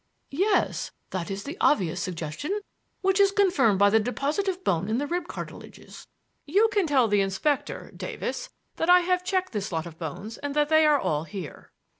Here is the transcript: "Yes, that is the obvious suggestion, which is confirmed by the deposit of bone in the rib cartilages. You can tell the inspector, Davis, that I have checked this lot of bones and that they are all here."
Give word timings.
"Yes, 0.31 0.89
that 1.11 1.29
is 1.29 1.43
the 1.43 1.59
obvious 1.61 2.01
suggestion, 2.01 2.61
which 3.01 3.19
is 3.19 3.31
confirmed 3.31 3.77
by 3.77 3.91
the 3.91 3.99
deposit 3.99 4.47
of 4.47 4.63
bone 4.63 4.87
in 4.89 4.97
the 4.97 5.05
rib 5.05 5.27
cartilages. 5.27 6.07
You 6.47 6.69
can 6.71 6.87
tell 6.87 7.07
the 7.07 7.21
inspector, 7.21 7.91
Davis, 7.95 8.49
that 8.77 8.89
I 8.89 9.01
have 9.01 9.23
checked 9.23 9.51
this 9.53 9.71
lot 9.71 9.85
of 9.85 9.99
bones 9.99 10.39
and 10.39 10.55
that 10.55 10.69
they 10.69 10.87
are 10.87 10.97
all 10.97 11.25
here." 11.25 11.71